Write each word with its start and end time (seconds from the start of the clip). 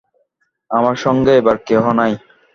আমার 0.71 0.95
সঙ্গে 0.95 1.31
এবার 1.35 1.57
কেহ 1.67 1.83
নাই। 1.99 2.13